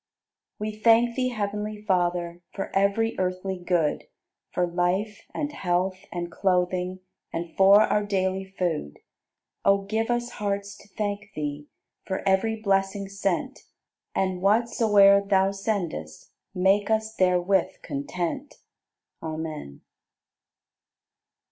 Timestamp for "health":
5.51-6.05